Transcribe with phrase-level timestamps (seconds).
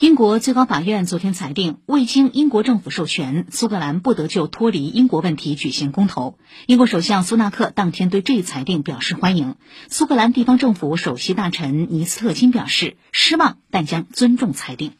[0.00, 6.38] 英国最高法院昨天裁定未经英国政府授权苏格兰不得就脱离英国问题举行公投。
[6.66, 9.56] 英国首相苏纳克当天对这一裁定表示欢迎。
[9.90, 14.92] 苏格兰地方政府首席大臣尼斯特金表示失望但将尊重裁定。